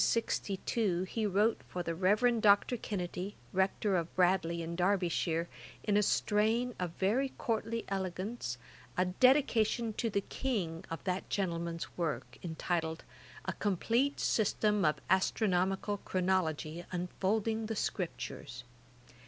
[0.01, 0.55] 53.
[0.55, 0.57] In
[1.01, 2.75] 1762 he wrote for the Reverend Dr.
[2.75, 5.47] Kennedy, Rector of Bradley in Derbyshire,
[5.83, 8.57] in a strain of very courtly elegance,
[8.97, 13.03] a Dedication to the King[*] of that gentleman's work, entitled,
[13.45, 18.63] A complete System of Astronomical Chronology, unfolding the Scriptures.